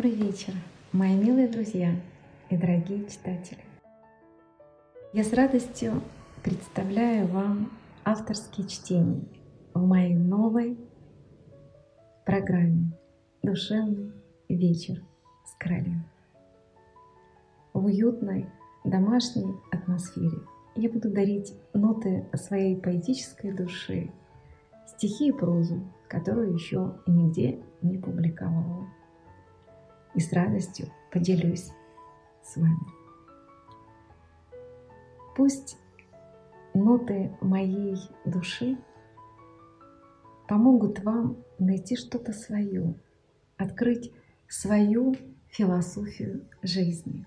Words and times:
Добрый 0.00 0.14
вечер, 0.14 0.54
мои 0.92 1.16
милые 1.16 1.48
друзья 1.48 1.92
и 2.50 2.56
дорогие 2.56 3.04
читатели. 3.08 3.58
Я 5.12 5.24
с 5.24 5.32
радостью 5.32 6.00
представляю 6.44 7.26
вам 7.26 7.72
авторские 8.04 8.68
чтения 8.68 9.24
в 9.74 9.84
моей 9.84 10.14
новой 10.14 10.78
программе 12.24 12.92
«Душевный 13.42 14.12
вечер 14.48 15.02
с 15.44 15.56
королем». 15.58 16.04
В 17.72 17.84
уютной 17.86 18.46
домашней 18.84 19.52
атмосфере 19.72 20.38
я 20.76 20.88
буду 20.90 21.10
дарить 21.10 21.52
ноты 21.74 22.24
своей 22.34 22.76
поэтической 22.76 23.50
души, 23.50 24.12
стихи 24.86 25.30
и 25.30 25.32
прозу, 25.32 25.82
которую 26.08 26.52
еще 26.52 27.00
нигде 27.08 27.60
не 27.82 27.98
публиковала 27.98 28.86
и 30.18 30.20
с 30.20 30.32
радостью 30.32 30.88
поделюсь 31.12 31.70
с 32.42 32.56
вами. 32.56 32.88
Пусть 35.36 35.78
ноты 36.74 37.30
моей 37.40 37.96
души 38.24 38.76
помогут 40.48 41.04
вам 41.04 41.36
найти 41.60 41.94
что-то 41.94 42.32
свое, 42.32 42.96
открыть 43.56 44.12
свою 44.48 45.14
философию 45.50 46.48
жизни. 46.62 47.24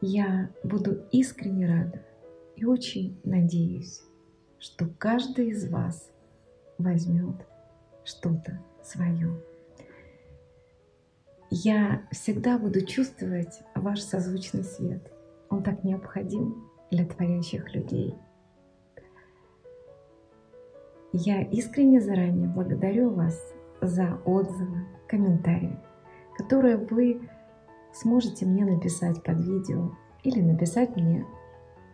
Я 0.00 0.48
буду 0.62 1.08
искренне 1.10 1.66
рада 1.66 2.04
и 2.54 2.64
очень 2.64 3.20
надеюсь, 3.24 4.00
что 4.60 4.86
каждый 4.86 5.48
из 5.48 5.68
вас 5.68 6.12
возьмет 6.78 7.44
что-то 8.04 8.62
свое 8.84 9.42
я 11.56 12.02
всегда 12.10 12.58
буду 12.58 12.84
чувствовать 12.84 13.62
ваш 13.76 14.00
созвучный 14.00 14.64
свет. 14.64 15.08
Он 15.50 15.62
так 15.62 15.84
необходим 15.84 16.64
для 16.90 17.06
творящих 17.06 17.72
людей. 17.72 18.16
Я 21.12 21.42
искренне 21.42 22.00
заранее 22.00 22.48
благодарю 22.48 23.10
вас 23.10 23.38
за 23.80 24.18
отзывы, 24.24 24.84
комментарии, 25.06 25.78
которые 26.36 26.76
вы 26.76 27.20
сможете 27.92 28.46
мне 28.46 28.64
написать 28.64 29.22
под 29.22 29.38
видео 29.38 29.92
или 30.24 30.40
написать 30.40 30.96
мне 30.96 31.24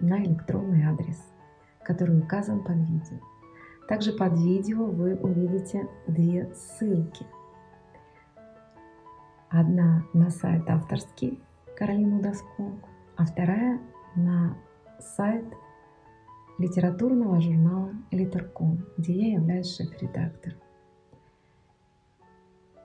на 0.00 0.20
электронный 0.24 0.84
адрес, 0.84 1.22
который 1.84 2.18
указан 2.18 2.64
под 2.64 2.78
видео. 2.78 3.20
Также 3.88 4.12
под 4.14 4.36
видео 4.36 4.86
вы 4.86 5.14
увидите 5.14 5.86
две 6.08 6.52
ссылки– 6.56 7.24
Одна 9.56 10.04
на 10.12 10.30
сайт 10.30 10.68
авторский 10.68 11.38
Каролину 11.76 12.20
Доску, 12.20 12.72
а 13.14 13.24
вторая 13.24 13.80
на 14.16 14.58
сайт 14.98 15.44
литературного 16.58 17.40
журнала 17.40 17.92
«Литерком», 18.10 18.84
где 18.98 19.12
я 19.12 19.34
являюсь 19.34 19.76
шеф-редактором. 19.76 20.58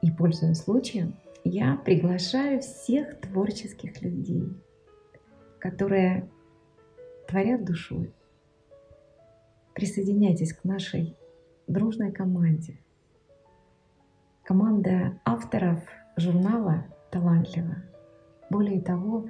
И, 0.04 0.12
пользуясь 0.12 0.60
случаем, 0.60 1.16
я 1.44 1.76
приглашаю 1.76 2.62
всех 2.62 3.20
творческих 3.20 4.00
людей, 4.04 4.56
которые 5.58 6.30
творят 7.28 7.66
душой. 7.66 8.14
Присоединяйтесь 9.74 10.54
к 10.54 10.64
нашей 10.64 11.18
дружной 11.66 12.12
команде. 12.12 12.80
Команда 14.50 15.14
авторов– 15.26 15.80
журнала 16.18 16.84
талантливо. 17.12 17.84
Более 18.50 18.82
того, 18.82 19.30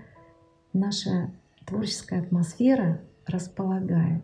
наша 0.71 1.29
творческая 1.65 2.21
атмосфера 2.21 3.01
располагает 3.25 4.23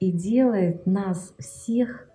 и 0.00 0.10
делает 0.10 0.86
нас 0.86 1.34
всех 1.38 2.08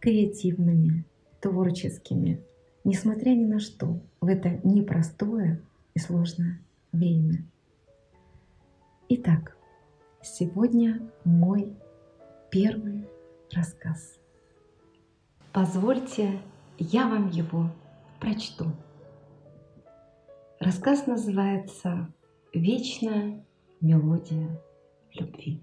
креативными, 0.00 1.04
творческими, 1.38 2.42
несмотря 2.82 3.36
ни 3.36 3.44
на 3.44 3.60
что, 3.60 4.00
в 4.20 4.26
это 4.26 4.58
непростое 4.64 5.62
и 5.94 6.00
сложное 6.00 6.58
время. 6.90 7.44
Итак, 9.10 9.56
сегодня 10.22 11.00
мой 11.24 11.72
первый 12.50 13.06
рассказ. 13.52 14.18
Позвольте, 15.52 16.40
я 16.78 17.06
вам 17.08 17.28
его 17.28 17.70
прочту. 18.20 18.66
Рассказ 20.58 21.06
называется 21.06 22.12
«Вечная 22.52 23.44
мелодия 23.80 24.60
любви». 25.12 25.62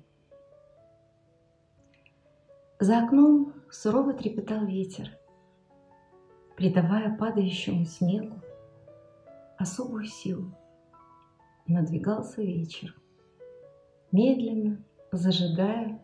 За 2.79 3.03
окном 3.03 3.53
сурово 3.69 4.13
трепетал 4.13 4.65
ветер, 4.65 5.09
придавая 6.55 7.15
падающему 7.17 7.85
снегу 7.85 8.39
особую 9.57 10.05
силу. 10.05 10.53
Надвигался 11.67 12.41
вечер, 12.41 12.95
медленно 14.11 14.83
зажигая 15.11 16.01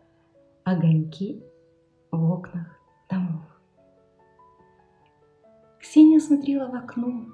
огоньки 0.63 1.43
в 2.11 2.31
окнах 2.31 2.79
Ксения 5.95 6.19
смотрела 6.19 6.67
в 6.67 6.75
окно, 6.75 7.25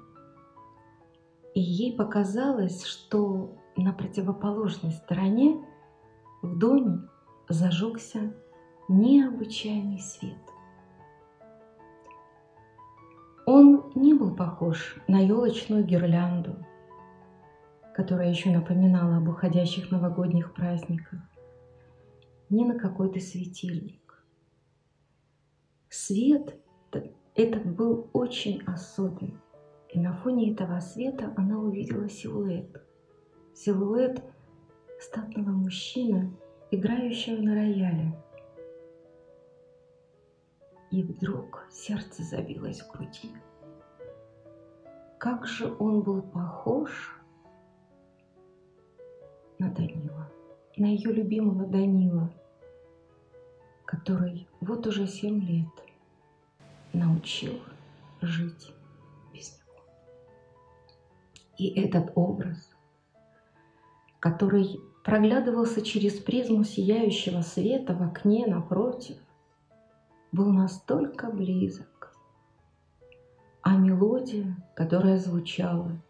и 1.52 1.60
ей 1.60 1.96
показалось, 1.96 2.84
что 2.84 3.58
на 3.76 3.92
противоположной 3.92 4.92
стороне 4.92 5.66
в 6.42 6.56
доме 6.56 7.00
зажегся 7.48 8.32
необычайный 8.88 9.98
свет. 9.98 10.38
Он 13.46 13.90
не 13.96 14.14
был 14.14 14.36
похож 14.36 14.96
на 15.08 15.18
елочную 15.18 15.84
гирлянду, 15.84 16.64
которая 17.96 18.30
еще 18.30 18.50
напоминала 18.50 19.16
об 19.16 19.28
уходящих 19.28 19.90
новогодних 19.90 20.54
праздниках, 20.54 21.18
ни 22.48 22.62
на 22.62 22.78
какой-то 22.78 23.18
светильник. 23.18 24.24
Свет 25.88 26.62
этот 27.34 27.64
был 27.64 28.10
очень 28.12 28.62
особенный. 28.66 29.38
И 29.88 29.98
на 29.98 30.14
фоне 30.14 30.52
этого 30.52 30.80
света 30.80 31.32
она 31.36 31.58
увидела 31.58 32.08
силуэт. 32.08 32.82
Силуэт 33.54 34.22
статного 35.00 35.50
мужчины, 35.50 36.34
играющего 36.70 37.40
на 37.40 37.54
рояле. 37.54 38.14
И 40.90 41.02
вдруг 41.02 41.66
сердце 41.70 42.22
забилось 42.22 42.80
в 42.82 42.90
груди. 42.92 43.30
Как 45.18 45.46
же 45.46 45.74
он 45.78 46.02
был 46.02 46.20
похож 46.20 47.18
на 49.58 49.70
Данила, 49.70 50.30
на 50.76 50.86
ее 50.86 51.12
любимого 51.12 51.66
Данила, 51.66 52.30
который 53.86 54.48
вот 54.60 54.86
уже 54.86 55.06
семь 55.06 55.40
лет– 55.40 55.68
научил 56.92 57.60
жить 58.20 58.72
без 59.32 59.58
него. 59.58 59.84
И 61.58 61.68
этот 61.80 62.12
образ, 62.14 62.70
который 64.20 64.80
проглядывался 65.04 65.82
через 65.82 66.14
призму 66.20 66.64
сияющего 66.64 67.42
света 67.42 67.94
в 67.94 68.02
окне 68.02 68.46
напротив, 68.46 69.16
был 70.30 70.50
настолько 70.50 71.30
близок, 71.30 72.16
а 73.62 73.76
мелодия, 73.76 74.56
которая 74.74 75.18
звучала, 75.18 76.00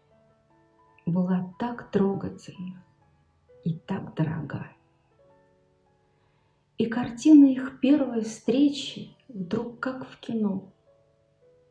была 1.05 1.53
так 1.59 1.91
трогательна 1.91 2.83
и 3.63 3.73
так 3.73 4.15
дорогая. 4.15 4.71
И 6.77 6.85
картина 6.85 7.45
их 7.45 7.79
первой 7.79 8.21
встречи 8.21 9.15
вдруг 9.27 9.79
как 9.79 10.07
в 10.07 10.19
кино 10.19 10.72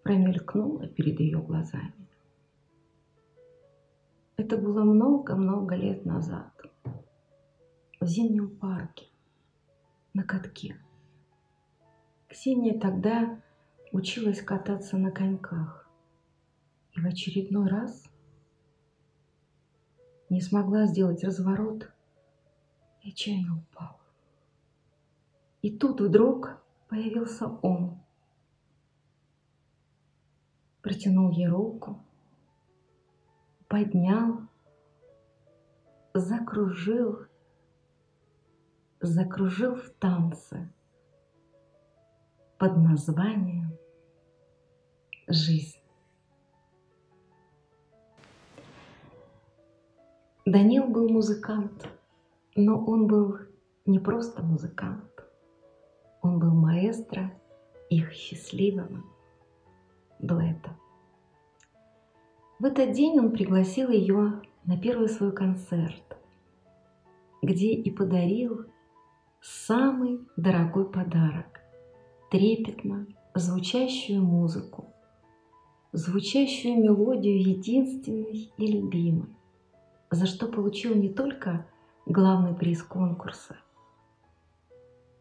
промелькнуло 0.02 0.86
перед 0.88 1.20
ее 1.20 1.40
глазами. 1.40 1.94
Это 4.36 4.56
было 4.56 4.82
много-много 4.82 5.76
лет 5.76 6.04
назад, 6.04 6.50
в 8.00 8.06
зимнем 8.06 8.56
парке, 8.56 9.06
на 10.14 10.24
катке. 10.24 10.76
Ксения 12.28 12.78
тогда 12.78 13.40
училась 13.92 14.42
кататься 14.42 14.96
на 14.96 15.12
коньках 15.12 15.88
и 16.92 17.00
в 17.00 17.06
очередной 17.06 17.68
раз 17.68 18.04
не 20.28 20.40
смогла 20.40 20.86
сделать 20.86 21.22
разворот 21.22 21.90
и 23.02 23.10
отчаянно 23.10 23.58
упала. 23.58 24.00
И 25.60 25.76
тут 25.76 26.00
вдруг 26.00 26.62
появился 26.88 27.46
он– 27.46 28.00
протянул 30.82 31.30
ей 31.30 31.46
руку, 31.46 32.04
поднял, 33.68 34.40
закружил, 36.12 37.20
закружил 39.00 39.76
в 39.76 39.90
танце 39.90 40.72
под 42.58 42.76
названием 42.76 43.78
«Жизнь». 45.28 45.78
Данил 50.44 50.88
был 50.88 51.08
музыкант, 51.08 51.88
но 52.56 52.84
он 52.84 53.06
был 53.06 53.38
не 53.86 54.00
просто 54.00 54.42
музыкант, 54.42 55.24
он 56.20 56.40
был 56.40 56.50
маэстро 56.50 57.32
их 57.88 58.12
счастливого 58.12 59.11
дуэта. 60.22 60.76
В 62.58 62.64
этот 62.64 62.92
день 62.92 63.18
он 63.18 63.32
пригласил 63.32 63.90
ее 63.90 64.40
на 64.64 64.78
первый 64.78 65.08
свой 65.08 65.32
концерт, 65.32 66.16
где 67.42 67.72
и 67.74 67.90
подарил 67.90 68.64
самый 69.40 70.20
дорогой 70.36 70.90
подарок– 70.90 71.60
трепетно 72.32 73.06
звучащую 73.34 74.22
музыку, 74.22 74.86
звучащую 75.92 76.82
мелодию 76.82 77.38
единственной 77.38 78.50
и 78.56 78.66
любимой, 78.66 79.28
за 80.10 80.24
что 80.24 80.48
получил 80.48 80.94
не 80.94 81.10
только 81.10 81.66
главный 82.06 82.54
приз 82.54 82.82
конкурса, 82.82 83.58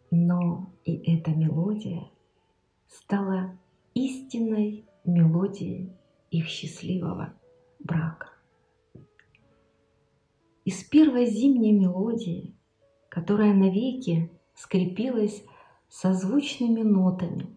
но 0.09 0.71
и 0.85 0.95
эта 1.13 1.31
мелодия 1.31 2.09
стала 2.87 3.57
истинной 3.93 4.85
мелодией 5.03 5.91
их 6.29 6.47
счастливого 6.47 7.33
брака. 7.79 8.29
Из 10.63 10.83
первой 10.83 11.25
зимней 11.25 11.71
мелодии, 11.71 12.55
которая 13.09 13.53
навеки 13.53 14.31
скрепилась 14.55 15.43
созвучными 15.89 16.81
нотами 16.81 17.47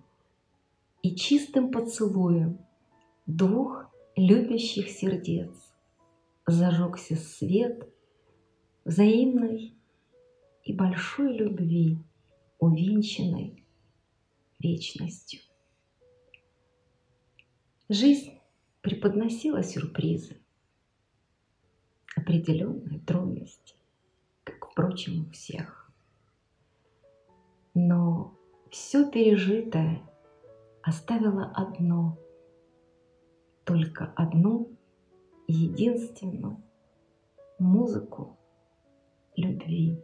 и 1.03 1.15
чистым 1.15 1.71
поцелуем 1.71 2.59
двух 3.27 3.87
любящих 4.17 4.89
сердец, 4.89 5.51
зажегся 6.47 7.17
свет 7.17 7.89
взаимной 8.85 9.75
и 10.63 10.73
большой 10.73 11.37
любви, 11.37 11.99
увенчанной 12.59 13.63
вечностью. 14.59 15.41
Жизнь 17.95 18.41
преподносила 18.81 19.63
сюрпризы, 19.63 20.41
определенные 22.17 22.99
трудности, 22.99 23.77
как, 24.43 24.69
впрочем, 24.69 25.21
у 25.21 25.31
всех. 25.31 25.93
Но 27.73 28.37
все 28.69 29.09
пережитое 29.09 30.03
оставило 30.83 31.53
одно, 31.55 32.19
только 33.63 34.13
одну 34.17 34.77
единственную 35.47 36.61
музыку 37.61 38.37
любви, 39.37 40.03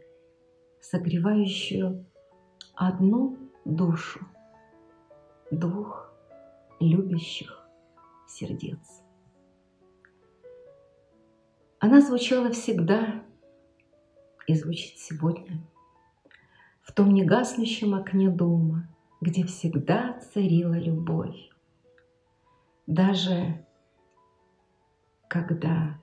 согревающую 0.79 2.05
одну 2.73 3.37
душу 3.65 4.25
двух 5.51 6.09
любящих 6.79 7.60
сердец. 8.31 9.03
Она 11.79 12.01
звучала 12.01 12.51
всегда 12.51 13.23
и 14.47 14.55
звучит 14.55 14.99
сегодня 14.99 15.61
в 16.81 16.93
том 16.93 17.13
негаснущем 17.13 17.95
окне 17.95 18.29
дома, 18.29 18.87
где 19.21 19.43
всегда 19.45 20.19
царила 20.33 20.77
любовь. 20.77 21.49
Даже 22.87 23.65
когда 25.27 25.97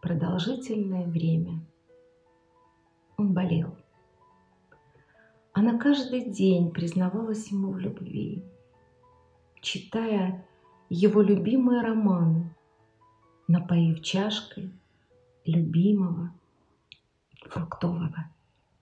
продолжительное 0.00 1.06
время 1.06 1.60
он 3.16 3.34
болел. 3.34 3.76
Она 5.52 5.78
каждый 5.78 6.30
день 6.30 6.72
признавалась 6.72 7.50
ему 7.50 7.70
в 7.70 7.78
любви, 7.78 8.42
читая 9.60 10.46
его 10.94 11.22
любимые 11.22 11.82
романы, 11.82 12.54
напоив 13.48 14.00
чашкой 14.00 14.72
любимого 15.44 16.32
фруктового 17.50 18.30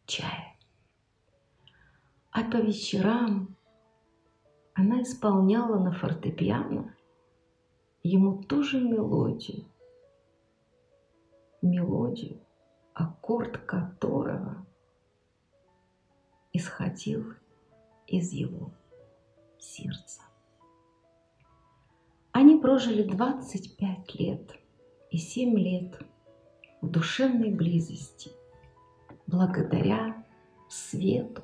чая. 0.04 0.54
А 2.30 2.44
по 2.44 2.56
вечерам 2.56 3.56
она 4.74 5.02
исполняла 5.02 5.82
на 5.82 5.92
фортепиано 5.92 6.94
ему 8.02 8.42
ту 8.42 8.62
же 8.62 8.78
мелодию, 8.78 9.64
мелодию, 11.62 12.38
аккорд 12.92 13.56
которого 13.56 14.66
исходил 16.52 17.32
из 18.06 18.32
его 18.32 18.70
сердца. 19.58 20.20
Прожили 22.62 23.02
25 23.02 24.14
лет 24.20 24.56
и 25.10 25.16
7 25.16 25.58
лет 25.58 25.98
в 26.80 26.88
душевной 26.88 27.50
близости, 27.50 28.30
благодаря 29.26 30.24
свету 30.68 31.42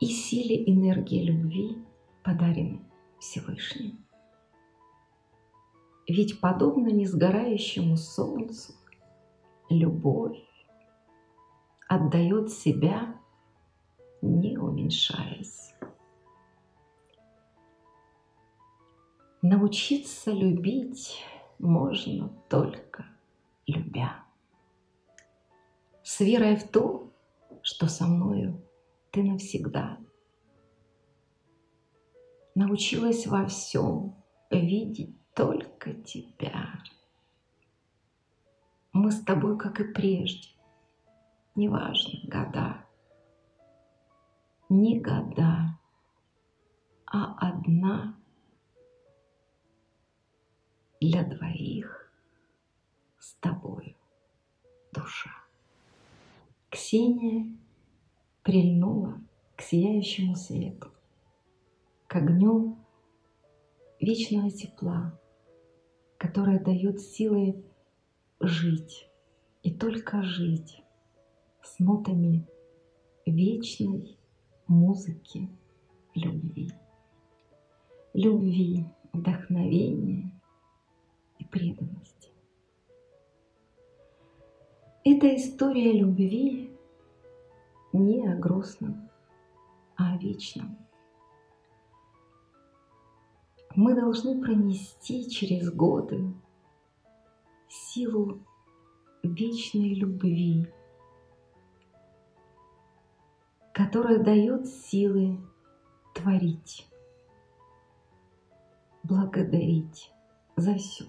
и 0.00 0.04
силе 0.04 0.70
энергии 0.70 1.24
любви, 1.24 1.78
подаренной 2.22 2.82
Всевышним. 3.18 4.04
Ведь 6.06 6.38
подобно 6.38 6.88
несгорающему 6.88 7.96
солнцу, 7.96 8.74
любовь 9.70 10.44
отдает 11.88 12.50
себя, 12.50 13.14
не 14.20 14.58
уменьшаясь. 14.58 15.72
Научиться 19.42 20.32
любить 20.32 21.24
можно 21.60 22.28
только 22.48 23.06
любя. 23.68 24.24
С 26.02 26.18
верой 26.18 26.56
в 26.56 26.68
то, 26.68 27.12
что 27.62 27.86
со 27.86 28.08
мною 28.08 28.60
ты 29.12 29.22
навсегда. 29.22 29.98
Научилась 32.56 33.28
во 33.28 33.46
всем 33.46 34.16
видеть 34.50 35.14
только 35.34 35.94
тебя. 35.94 36.82
Мы 38.92 39.12
с 39.12 39.20
тобой, 39.22 39.56
как 39.56 39.78
и 39.78 39.84
прежде, 39.84 40.48
неважно, 41.54 42.18
года, 42.24 42.84
не 44.68 44.98
года, 44.98 45.78
а 47.06 47.36
одна 47.38 48.17
для 51.00 51.24
двоих 51.24 52.12
с 53.18 53.34
тобою 53.34 53.94
душа. 54.92 55.30
Ксения 56.70 57.56
прильнула 58.42 59.20
к 59.56 59.62
сияющему 59.62 60.34
свету, 60.34 60.90
к 62.06 62.16
огню 62.16 62.76
вечного 64.00 64.50
тепла, 64.50 65.18
которое 66.16 66.58
дает 66.58 67.00
силы 67.00 67.64
жить 68.40 69.08
и 69.62 69.72
только 69.72 70.22
жить 70.22 70.82
с 71.62 71.78
нотами 71.78 72.46
вечной 73.26 74.16
музыки 74.66 75.48
любви. 76.14 76.70
Любви, 78.14 78.84
вдохновения 79.12 80.37
преданности. 81.50 82.30
Это 85.04 85.34
история 85.34 85.92
любви 85.92 86.70
не 87.92 88.26
о 88.26 88.36
грустном, 88.36 89.08
а 89.96 90.14
о 90.14 90.18
вечном. 90.18 90.76
Мы 93.74 93.94
должны 93.94 94.40
пронести 94.40 95.30
через 95.30 95.72
годы 95.72 96.34
силу 97.68 98.40
вечной 99.22 99.94
любви, 99.94 100.66
которая 103.72 104.18
дает 104.18 104.66
силы 104.66 105.38
творить, 106.14 106.88
благодарить 109.04 110.12
за 110.56 110.74
все, 110.74 111.04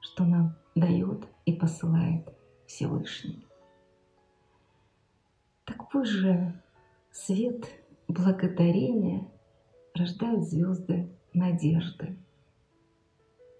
что 0.00 0.24
нам 0.24 0.56
дает 0.74 1.26
и 1.44 1.52
посылает 1.52 2.28
Всевышний. 2.66 3.46
Так 5.64 5.90
пусть 5.90 6.24
свет 7.12 7.66
благодарения 8.08 9.30
рождает 9.94 10.44
звезды 10.44 11.14
надежды, 11.32 12.18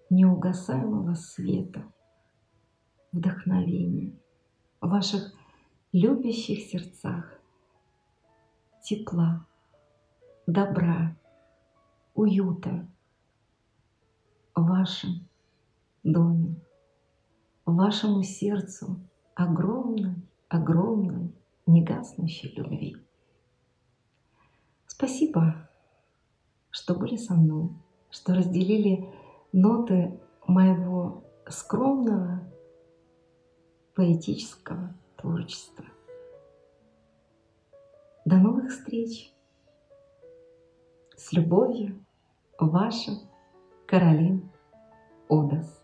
неугасаемого 0.09 1.13
света, 1.13 1.83
вдохновения 3.11 4.13
в 4.79 4.89
ваших 4.89 5.33
любящих 5.91 6.59
сердцах, 6.69 7.39
тепла, 8.83 9.45
добра, 10.47 11.15
уюта 12.13 12.87
в 14.55 14.63
вашем 14.63 15.27
доме, 16.03 16.55
вашему 17.65 18.23
сердцу 18.23 18.99
огромной, 19.35 20.15
огромной, 20.49 21.33
негаснущей 21.65 22.53
любви. 22.55 22.97
Спасибо, 24.87 25.69
что 26.69 26.95
были 26.95 27.15
со 27.15 27.33
мной, 27.33 27.69
что 28.09 28.33
разделили 28.33 29.09
ноты 29.51 30.19
моего 30.47 31.23
скромного 31.47 32.41
поэтического 33.95 34.93
творчества. 35.17 35.85
До 38.25 38.37
новых 38.37 38.69
встреч! 38.69 39.33
С 41.15 41.33
любовью, 41.33 42.03
ваша 42.59 43.11
Каролин 43.87 44.49
Одас. 45.29 45.80